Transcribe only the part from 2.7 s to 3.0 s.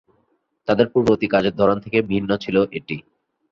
এটি।